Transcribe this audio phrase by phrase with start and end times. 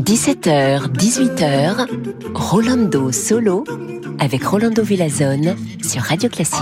[0.00, 1.86] 17h, 18h,
[2.34, 3.62] Rolando Solo
[4.18, 6.58] avec Rolando Villazone sur Radio Classique.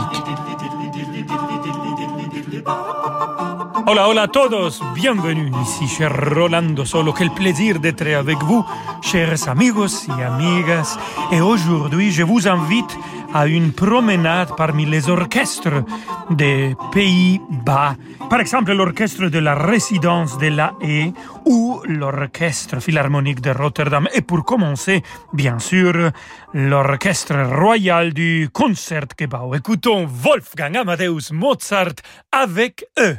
[3.87, 8.63] Hola, hola a todos, bienvenue ici cher Rolando Solo, quel plaisir d'être avec vous,
[9.01, 10.99] chers amigos et amigas.
[11.33, 12.99] Et aujourd'hui, je vous invite
[13.35, 15.85] à une promenade parmi les orchestres
[16.31, 17.97] des Pays-Bas.
[18.31, 21.13] Par exemple, l'orchestre de la résidence de la Haye
[21.45, 24.09] ou l'orchestre philharmonique de Rotterdam.
[24.15, 25.03] Et pour commencer,
[25.33, 26.11] bien sûr,
[26.55, 29.55] l'orchestre royal du Concertgebouw.
[29.57, 31.97] Écoutons Wolfgang Amadeus Mozart
[32.33, 33.19] avec eux.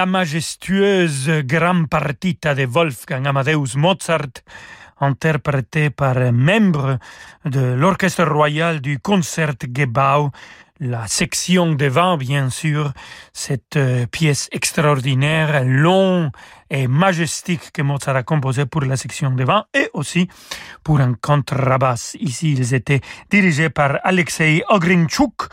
[0.00, 4.40] La majestueuse Gran Partita de Wolfgang Amadeus Mozart,
[4.98, 6.98] interprétée par un membre
[7.44, 10.30] de l'Orchestre royal du Concertgebouw,
[10.80, 12.94] la section de vin, bien sûr,
[13.34, 16.30] cette euh, pièce extraordinaire, longue
[16.70, 20.30] et majestique que Mozart a composée pour la section de vin et aussi
[20.82, 22.16] pour un contrebasse.
[22.20, 25.50] Ici, ils étaient dirigés par Alexei Ogrinchuk,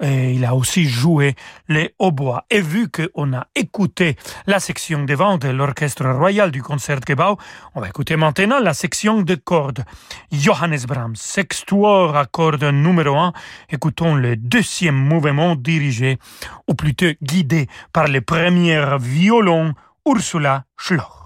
[0.00, 1.34] et il a aussi joué
[1.68, 2.44] les hautbois.
[2.50, 4.16] Et vu qu'on a écouté
[4.46, 7.36] la section de vent de l'Orchestre Royal du Concertgebouw,
[7.74, 9.84] on va écouter maintenant la section de cordes.
[10.32, 13.32] Johannes Brahms, sextuor à cordes numéro 1.
[13.68, 16.18] Écoutons le deuxième mouvement dirigé,
[16.68, 19.74] ou plutôt guidé par le premier violon
[20.06, 21.19] Ursula Schloch.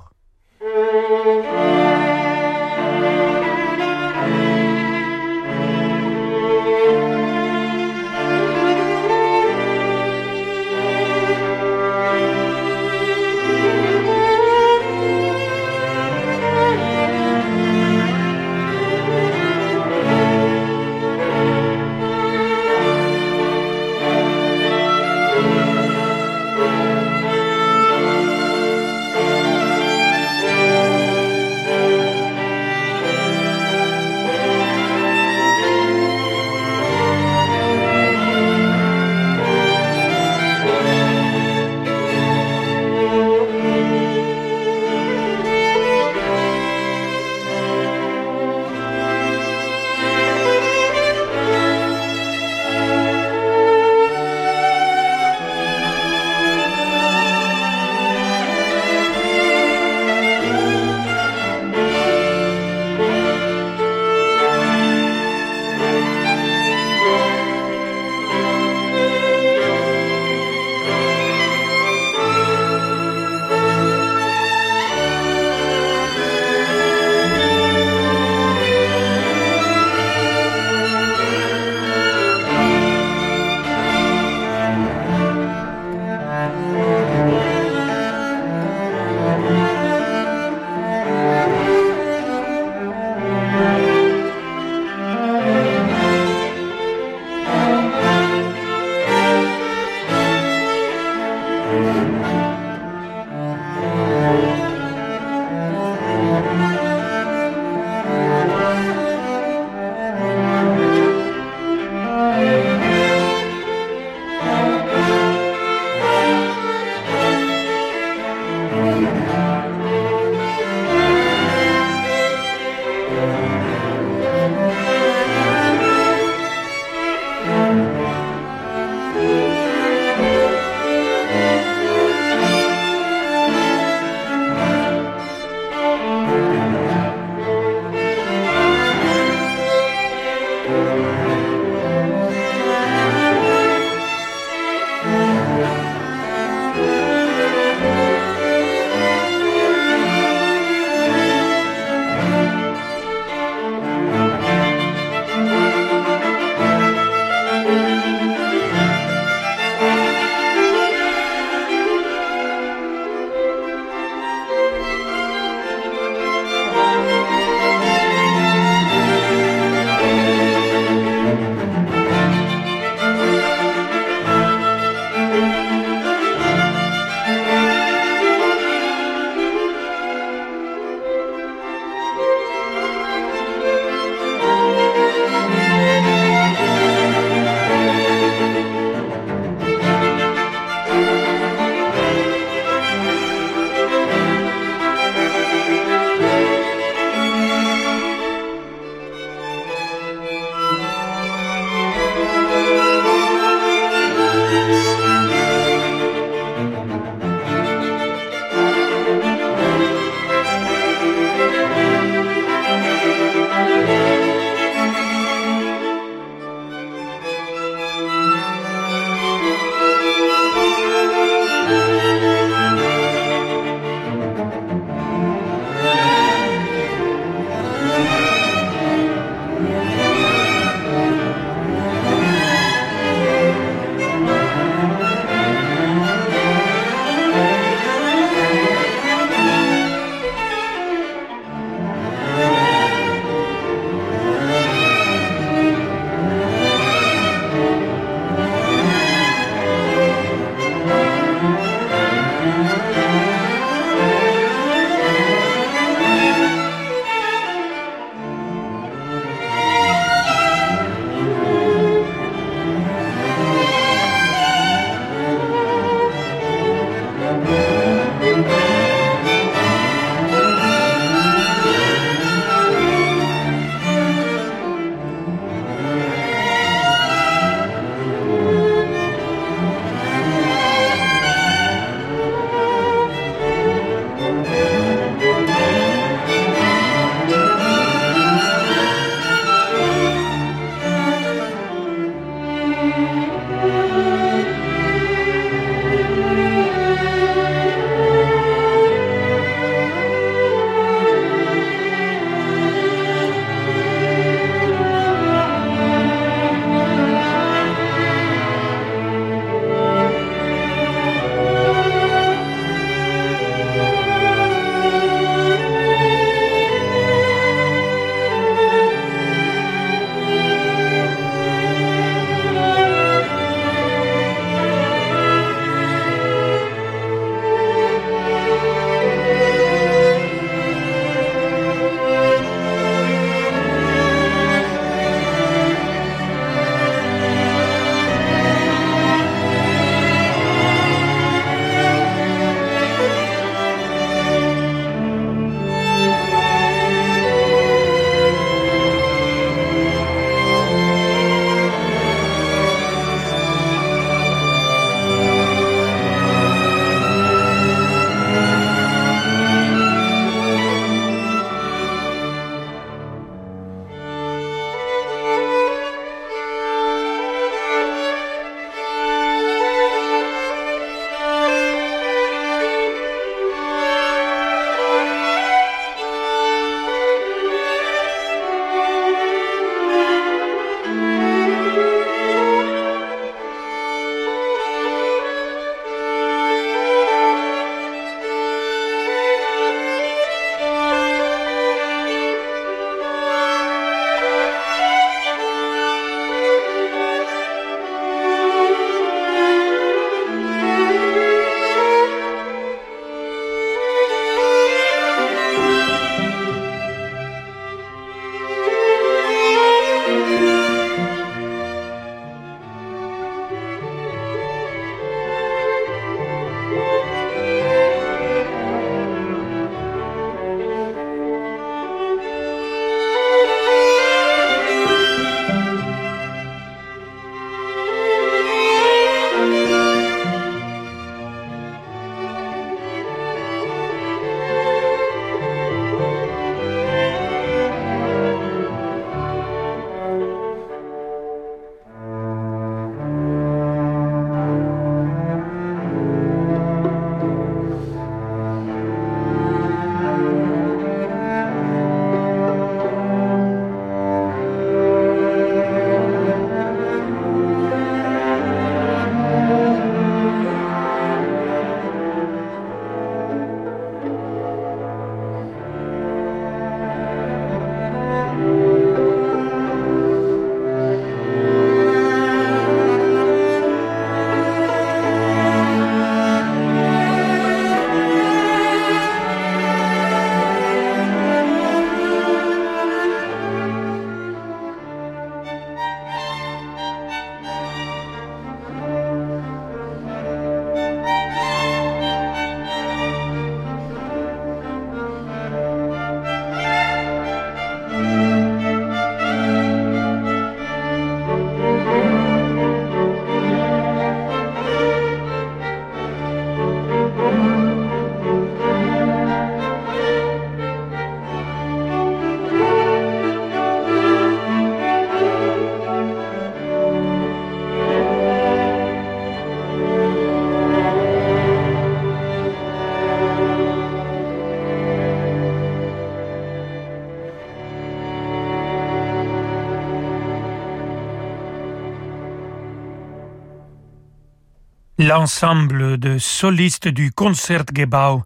[535.07, 538.23] L'ensemble de solistes du Concertgebouw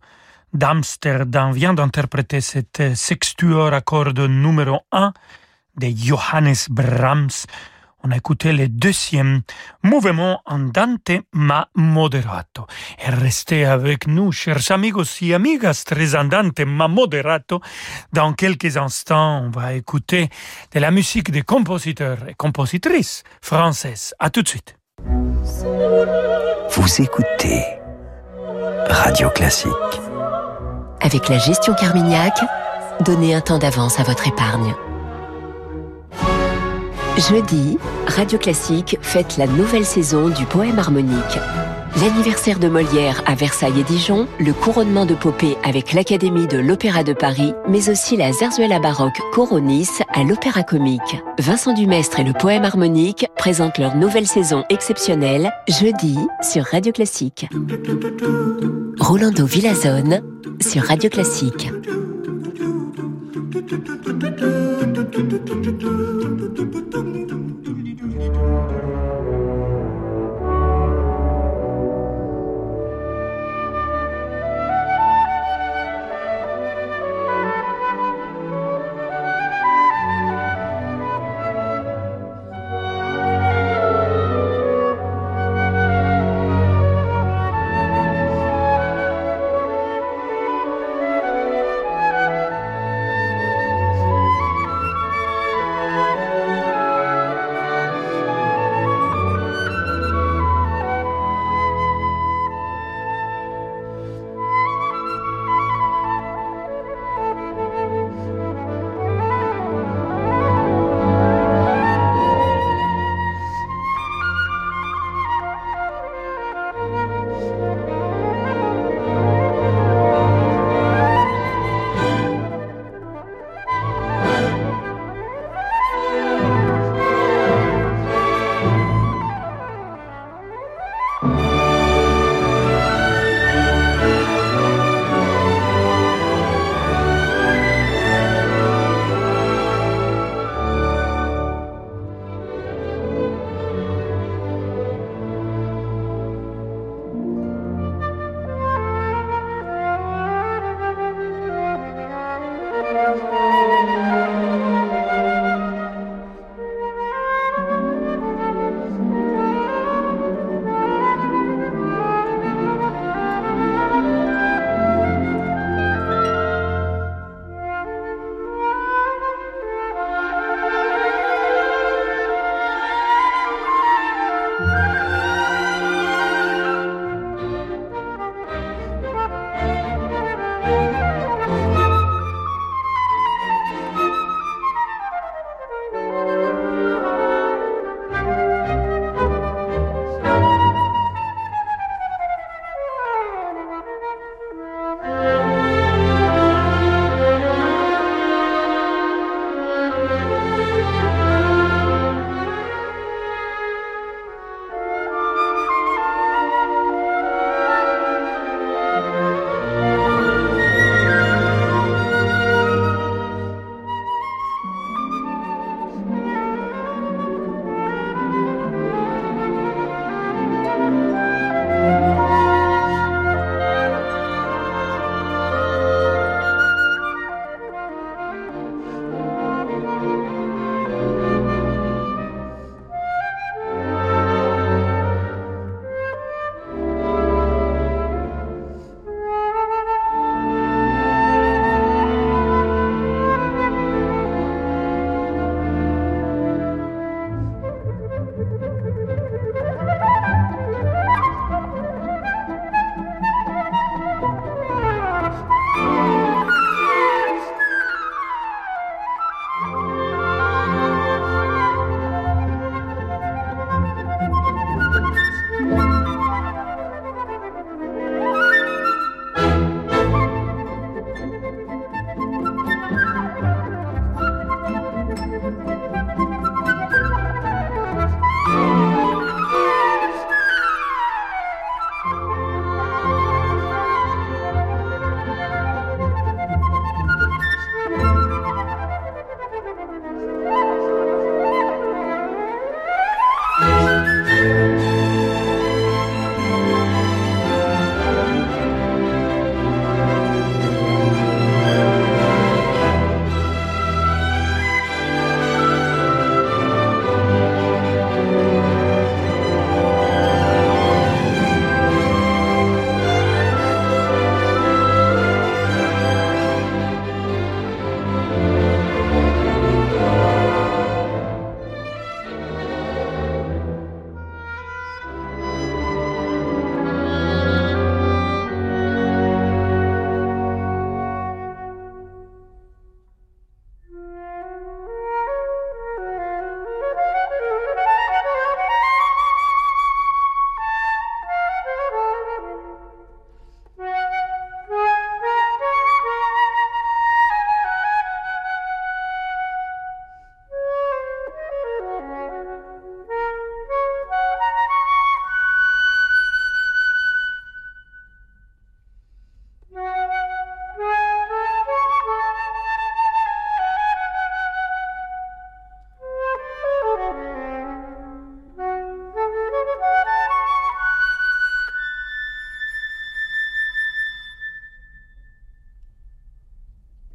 [0.53, 5.13] d'Amsterdam vient d'interpréter cette sextuor à cordes numéro 1
[5.77, 7.47] de Johannes Brahms.
[8.05, 9.41] On a écouté le deuxième
[9.83, 12.69] mouvement andante ma moderato.
[13.05, 17.61] Et restez avec nous, chers amigos et amigas, très andante ma moderato.
[18.13, 20.29] Dans quelques instants, on va écouter
[20.73, 24.15] de la musique des compositeurs et compositrices françaises.
[24.21, 24.78] À tout de suite.
[25.07, 27.65] Vous écoutez
[28.89, 29.73] Radio Classique.
[31.01, 32.33] Avec la gestion Carmignac,
[33.01, 34.75] donnez un temps d'avance à votre épargne.
[37.17, 41.39] Jeudi, Radio Classique fête la nouvelle saison du poème harmonique.
[41.97, 47.03] L'anniversaire de Molière à Versailles et Dijon, le couronnement de Popée avec l'Académie de l'Opéra
[47.03, 51.17] de Paris, mais aussi la zarzuela baroque Coronis à l'Opéra Comique.
[51.39, 57.49] Vincent Dumestre et le poème harmonique présentent leur nouvelle saison exceptionnelle jeudi sur Radio Classique.
[59.01, 60.23] Rolando Villazone
[60.61, 61.71] sur Radio Classique.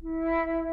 [0.04, 0.73] Música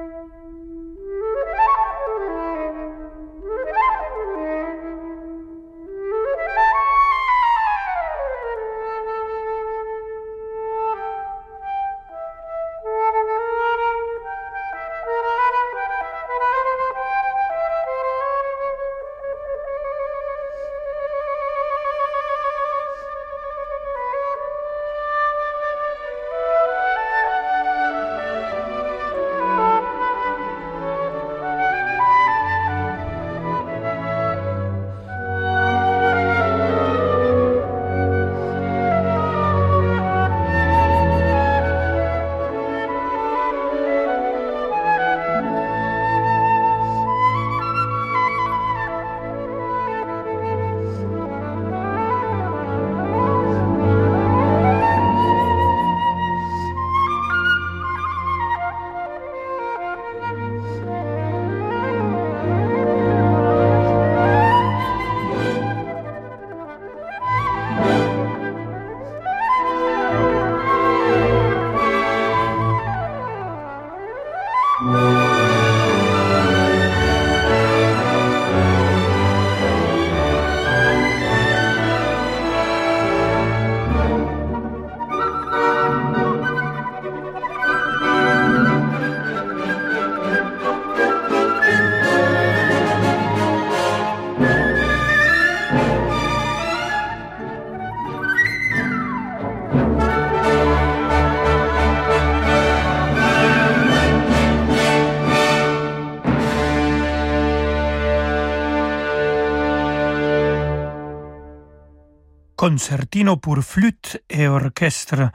[112.61, 115.31] concertino pour flûte et orchestre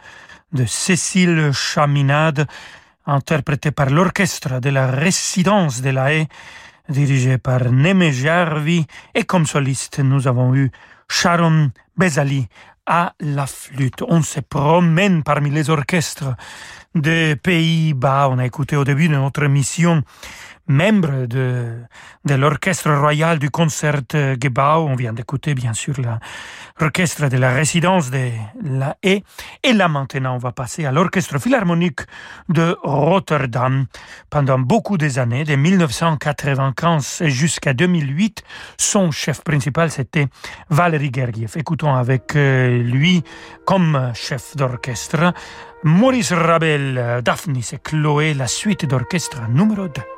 [0.53, 2.45] de Cécile Chaminade,
[3.07, 6.27] interprété par l'orchestre de la résidence de la Haye,
[6.88, 8.85] dirigé par Neme Jarvi,
[9.15, 10.69] et comme soliste, nous avons eu
[11.09, 12.47] Sharon Bezali
[12.85, 14.03] à la flûte.
[14.07, 16.35] On se promène parmi les orchestres
[16.93, 18.29] des Pays-Bas.
[18.29, 20.03] On a écouté au début de notre mission
[20.67, 21.80] membre de,
[22.25, 24.88] de l'Orchestre royal du Concertgebouw.
[24.88, 25.95] On vient d'écouter bien sûr
[26.80, 28.32] l'orchestre de la résidence de
[28.63, 29.23] la Haye.
[29.63, 32.01] Et là maintenant, on va passer à l'Orchestre philharmonique
[32.49, 33.86] de Rotterdam.
[34.30, 38.43] Pendant beaucoup des années, de 1995 jusqu'à 2008,
[38.78, 40.28] son chef principal, c'était
[40.69, 41.54] Valery Gergiev.
[41.56, 43.23] Écoutons avec euh, lui
[43.65, 45.34] comme chef d'orchestre
[45.84, 50.14] Maurice Ravel, Daphnis et Chloé, la suite d'orchestre numéro 2.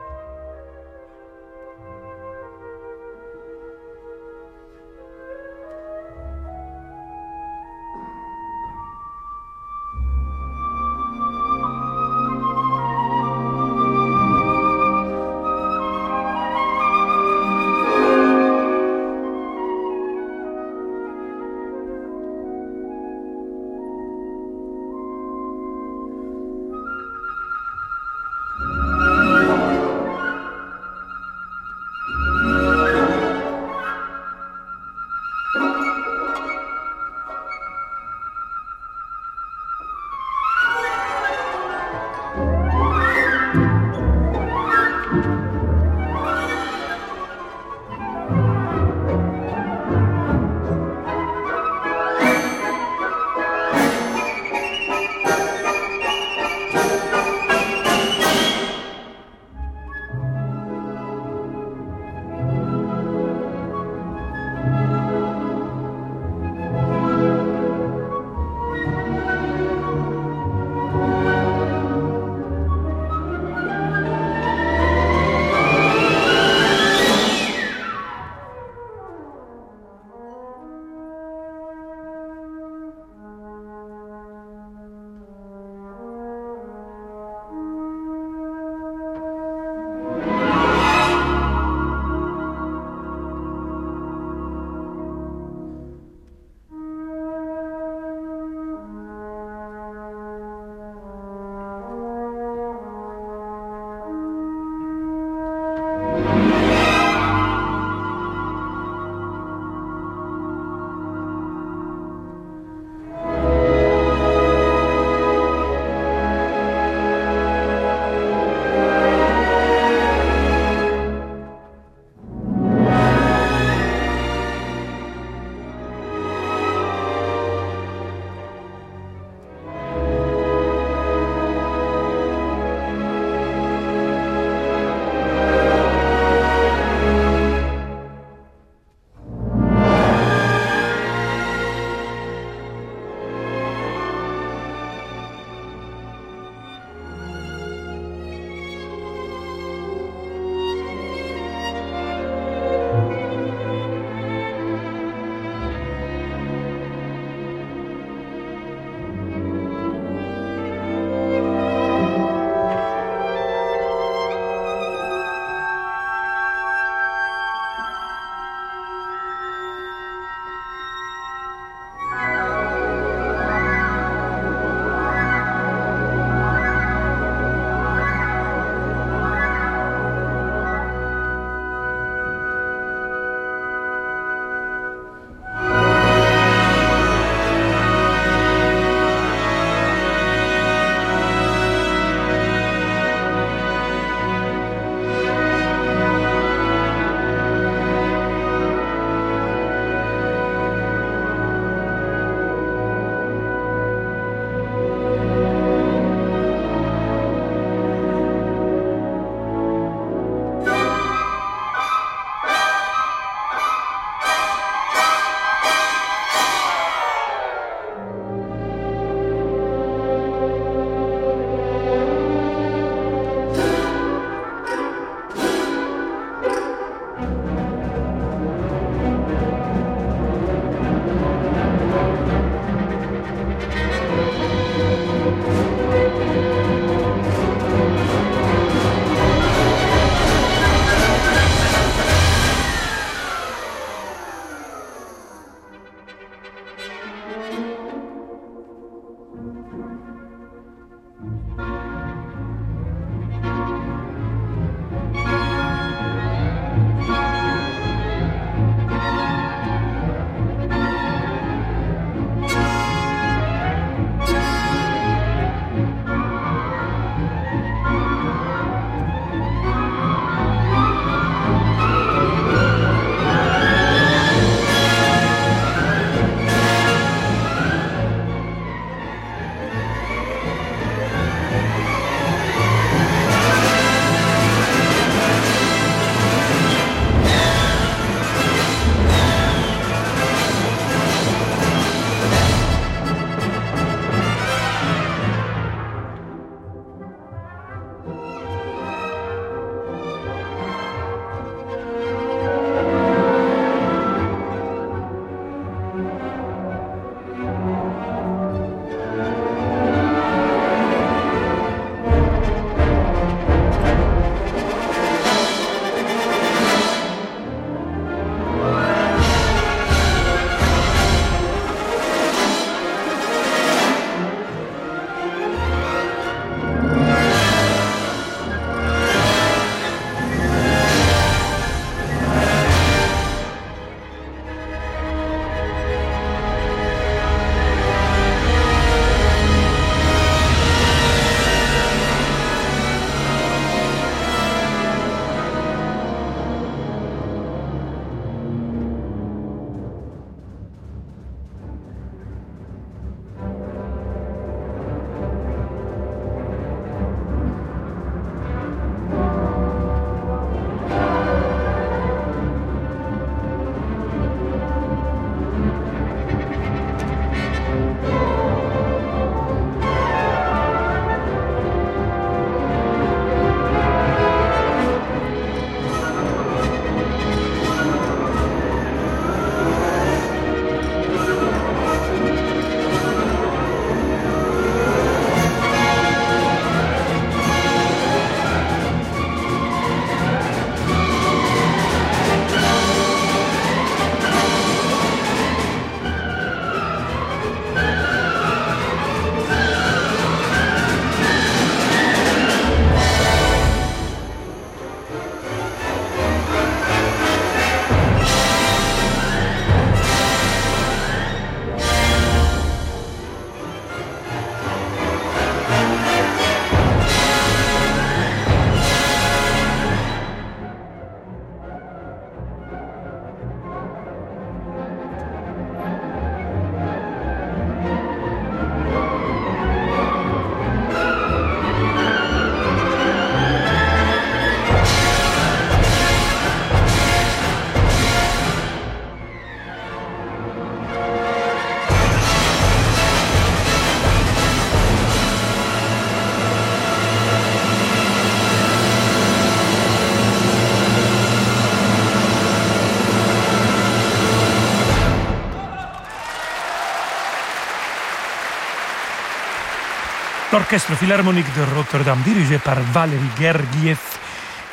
[460.54, 464.00] L'Orchestre Philharmonique de Rotterdam, dirigé par Valérie Gergiev,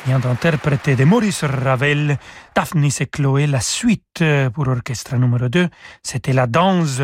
[0.05, 2.17] vient d'interpréter de Maurice Ravel,
[2.55, 4.23] Daphnis et Chloé, la suite
[4.53, 5.67] pour orchestre numéro 2.
[6.01, 7.01] C'était la danse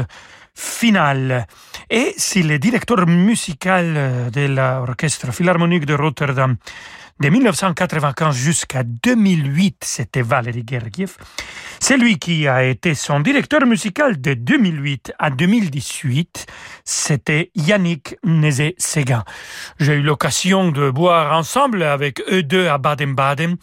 [0.55, 1.47] finale.
[1.89, 6.55] Et si le directeur musical de l'Orchestre Philharmonique de Rotterdam
[7.21, 11.17] de 1995 jusqu'à 2008, c'était Valérie Gergiev.
[11.79, 16.47] C'est lui qui a été son directeur musical de 2008 à 2018.
[16.83, 19.23] C'était Yannick Nézé-Séguin.
[19.79, 23.55] J'ai eu l'occasion de boire ensemble avec eux deux à Baden-Baden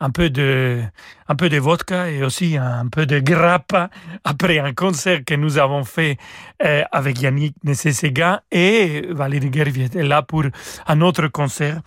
[0.00, 0.82] un peu de,
[1.28, 3.88] un peu de vodka et aussi un peu de grappa
[4.24, 6.18] après un concert que nous avons fait
[6.62, 10.44] euh, avec Yannick Nézé-Séguin et Valérie Gergiev était là pour
[10.86, 11.80] un autre concert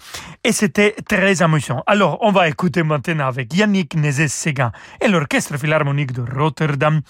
[0.44, 1.84] et c'était très amusant.
[1.86, 7.02] Alors, on va écouter maintenant avec Yannick Nézet-Séguin et l'Orchestre Philharmonique de Rotterdam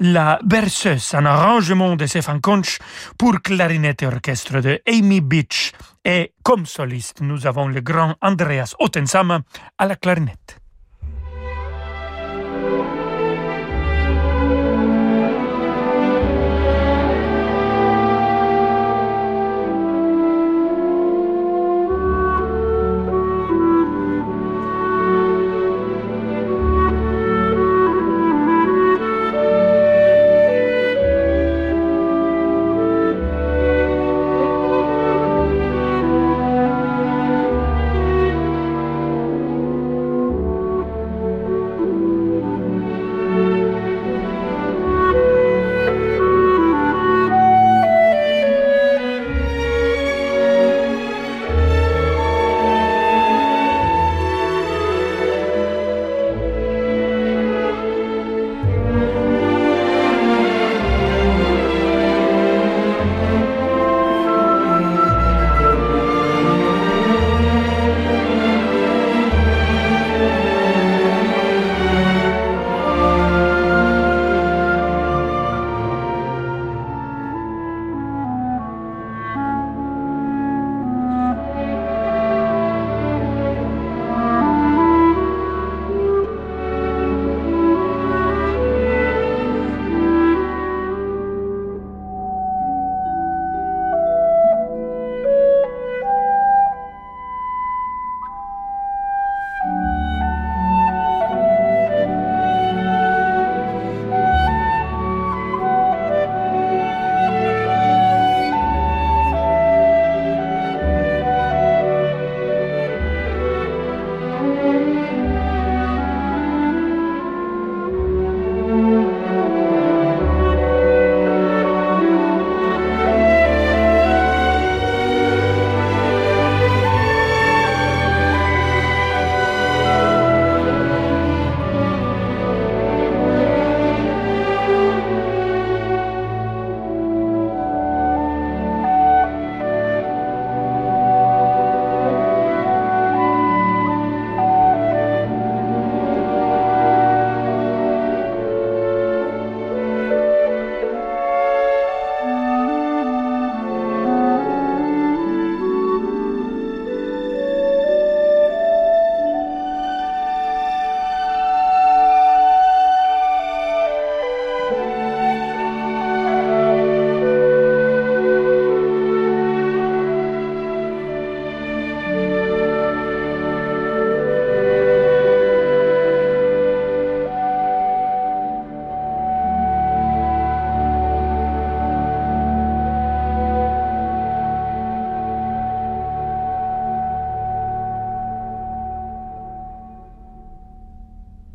[0.00, 2.78] la berceuse, un arrangement de Stefan Conch
[3.16, 5.72] pour clarinette et orchestre de Amy Beach.
[6.04, 9.40] Et comme soliste, nous avons le grand Andreas Ottensama
[9.76, 10.58] à la clarinette.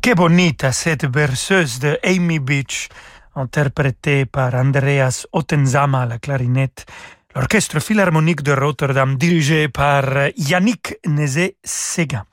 [0.04, 2.90] Que bonita cette berceuse de Amy Beach,
[3.34, 6.84] interprétée par Andreas Ottenzama à la clarinette,
[7.34, 10.04] l'Orchestre Philharmonique de Rotterdam dirigé par
[10.36, 12.24] Yannick Nézé-Séguin.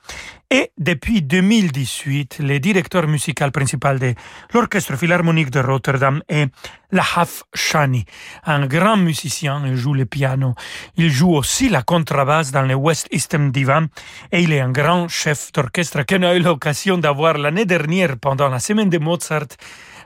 [0.54, 4.14] Et depuis 2018, le directeur musical principal de
[4.54, 6.48] l'Orchestre Philharmonique de Rotterdam est
[6.92, 8.06] Lahaf Shani,
[8.46, 10.54] un grand musicien, il joue le piano,
[10.98, 13.86] il joue aussi la contrebasse dans le West Eastern Divan.
[14.34, 18.50] Et il est un grand chef d'orchestre qu'on a eu l'occasion d'avoir l'année dernière pendant
[18.50, 19.48] la semaine de Mozart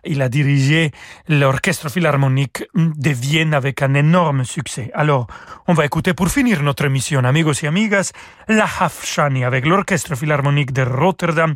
[0.05, 0.91] il a dirigé
[1.27, 4.91] l'orchestre philharmonique de Vienne avec un énorme succès.
[4.93, 5.27] Alors,
[5.67, 8.11] on va écouter pour finir notre émission, amigos et amigas,
[8.47, 11.55] la Hafshani avec l'orchestre philharmonique de Rotterdam,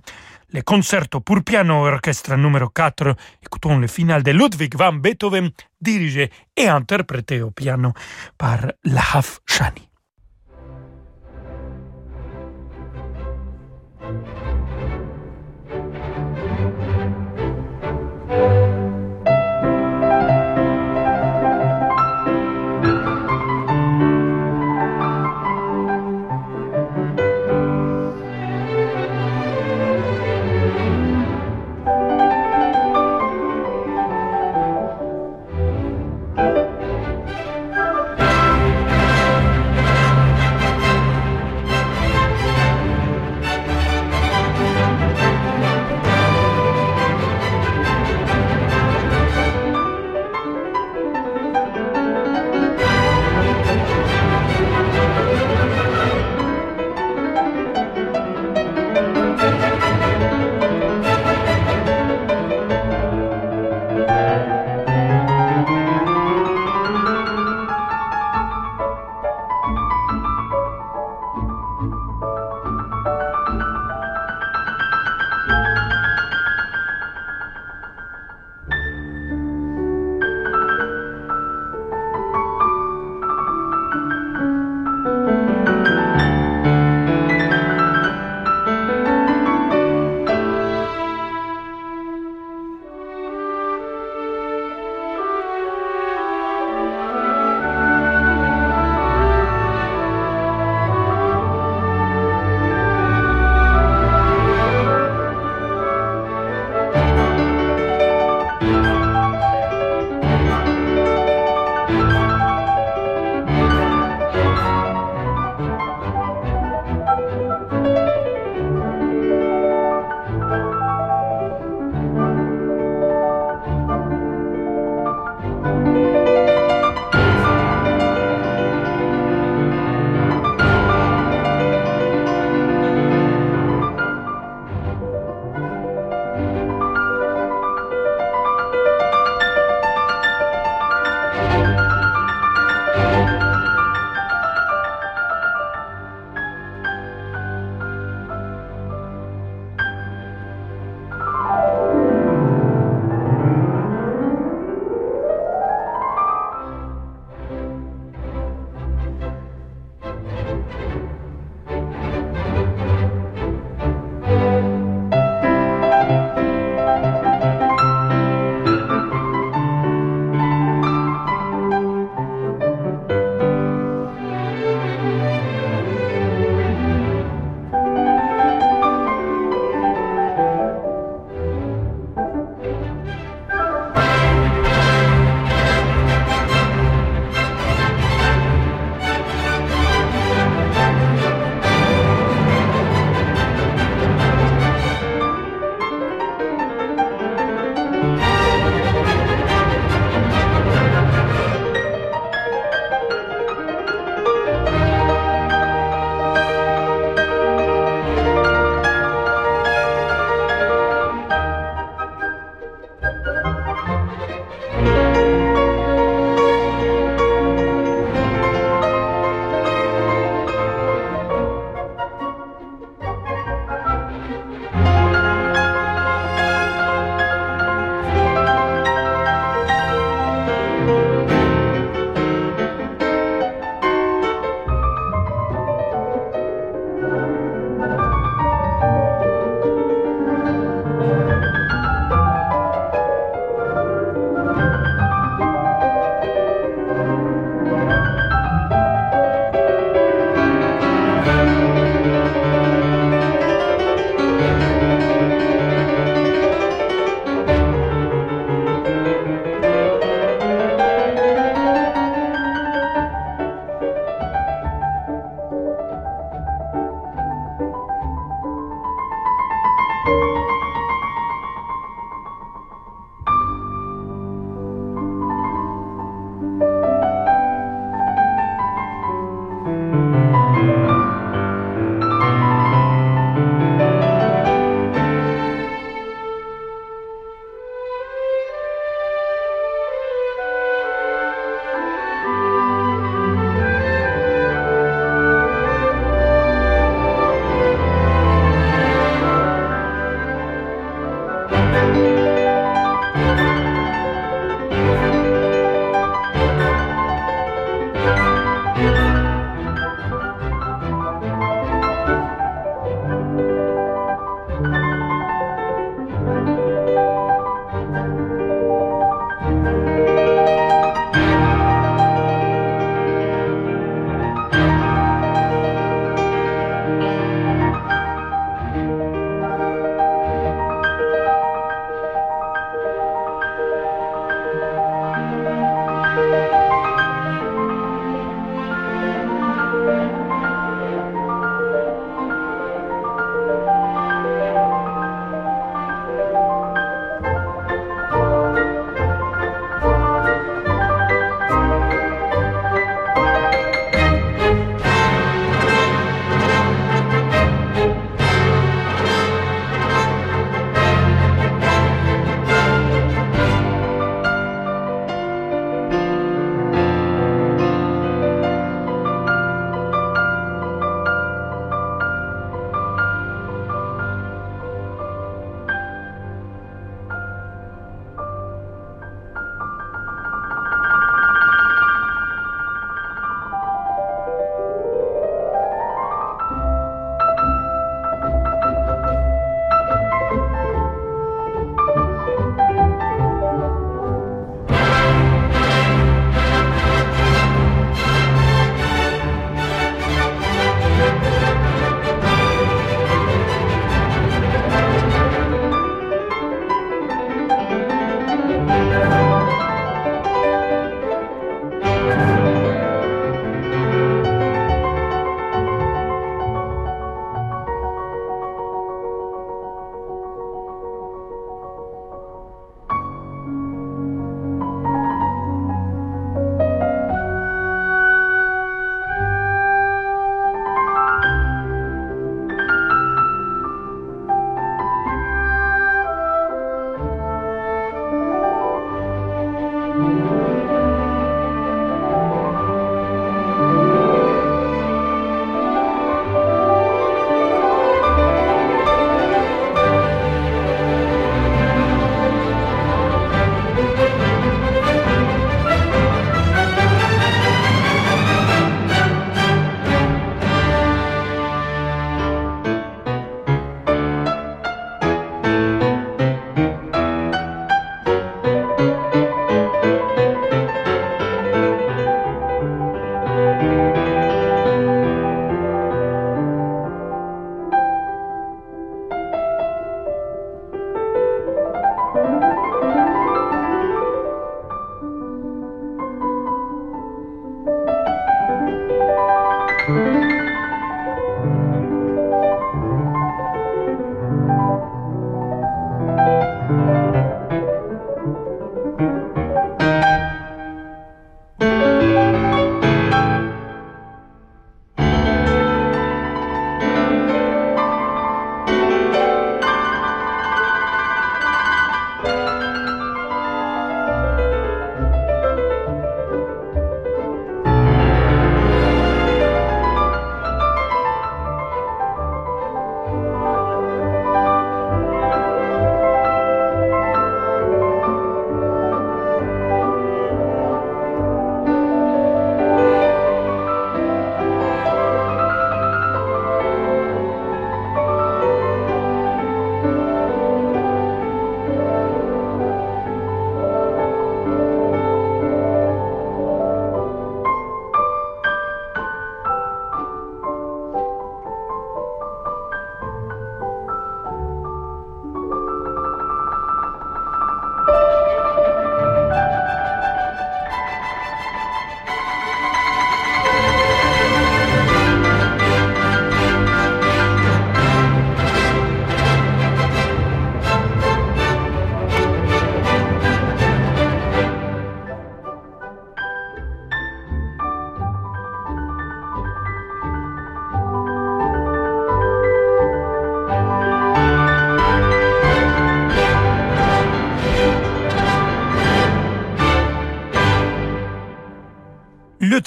[0.51, 3.15] le concerto pour piano orchestre numéro 4.
[3.43, 7.93] Écoutons le final de Ludwig van Beethoven, dirigé et interprété au piano
[8.37, 9.88] par la Hafshani.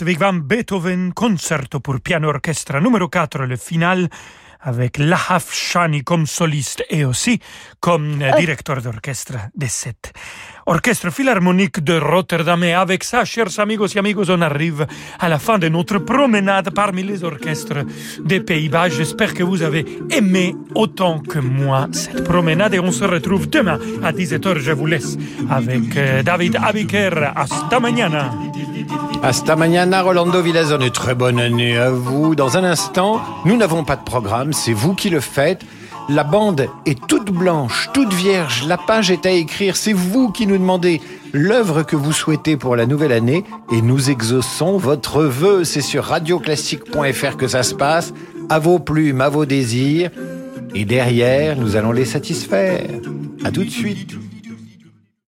[0.03, 4.09] Ludwig van Beethoven, concerto pour piano orchestre numéro 4, le final,
[4.59, 7.39] avec Lahaf Shani comme soliste et aussi
[7.79, 10.13] comme euh, directeur d'orchestre de cette
[10.67, 12.65] orchestre philharmonique de Rotterdam.
[12.65, 14.89] Et avec ça, chers amigos et amigos, on arrive
[15.21, 17.85] à la fin de notre promenade parmi les orchestres
[18.25, 18.89] des Pays-Bas.
[18.89, 23.79] J'espère que vous avez aimé autant que moi cette promenade et on se retrouve demain
[24.03, 24.59] à 17h.
[24.59, 25.17] Je vous laisse
[25.49, 27.31] avec euh, David Abiker.
[27.37, 28.33] Hasta mañana.
[29.23, 30.91] Hasta mañana, Rolando Villazone.
[30.91, 32.35] Très bonne année à vous.
[32.35, 35.63] Dans un instant, nous n'avons pas de programme, c'est vous qui le faites.
[36.09, 40.49] La bande est toute blanche, toute vierge, la page est à écrire, c'est vous qui
[40.49, 41.01] nous demandez
[41.33, 45.63] l'œuvre que vous souhaitez pour la nouvelle année et nous exauçons votre vœu.
[45.63, 48.13] C'est sur radioclassique.fr que ça se passe,
[48.49, 50.11] à vos plumes, à vos désirs.
[50.75, 52.81] Et derrière, nous allons les satisfaire.
[53.45, 54.17] À tout de suite.